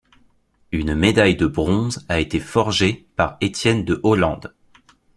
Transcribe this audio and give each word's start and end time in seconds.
Une 0.71 0.95
médaille 0.95 1.35
de 1.35 1.45
bronze 1.45 2.03
a 2.09 2.19
été 2.19 2.39
forgée 2.39 3.05
par 3.17 3.37
Étienne 3.39 3.85
de 3.85 3.99
Hollande. 4.01 4.55